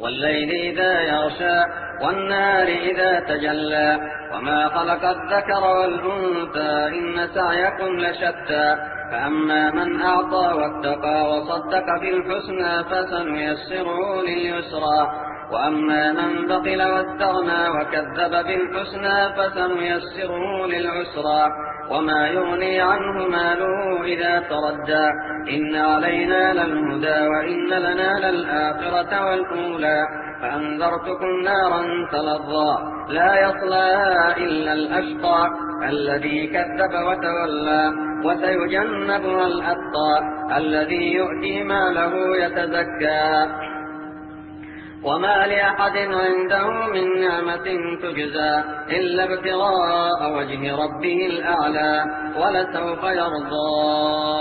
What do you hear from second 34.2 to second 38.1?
إلا الأشقى الذي كذب وتولى